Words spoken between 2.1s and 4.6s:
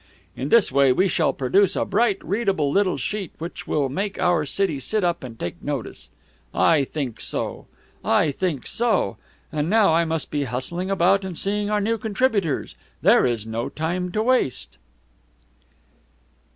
readable little sheet which will make our